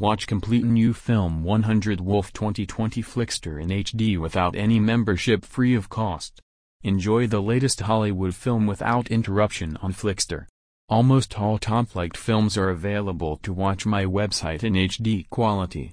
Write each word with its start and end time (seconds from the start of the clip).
Watch 0.00 0.26
complete 0.26 0.64
new 0.64 0.94
film 0.94 1.44
100 1.44 2.00
Wolf 2.00 2.32
2020 2.32 3.02
Flixtor 3.02 3.62
in 3.62 3.68
HD 3.68 4.16
without 4.16 4.56
any 4.56 4.80
membership 4.80 5.44
free 5.44 5.74
of 5.74 5.90
cost. 5.90 6.40
Enjoy 6.82 7.26
the 7.26 7.42
latest 7.42 7.82
Hollywood 7.82 8.34
film 8.34 8.66
without 8.66 9.10
interruption 9.10 9.76
on 9.82 9.92
Flixtor. 9.92 10.46
Almost 10.88 11.38
all 11.38 11.58
top-flight 11.58 12.16
films 12.16 12.56
are 12.56 12.70
available 12.70 13.36
to 13.42 13.52
watch 13.52 13.84
my 13.84 14.06
website 14.06 14.64
in 14.64 14.72
HD 14.72 15.28
quality. 15.28 15.92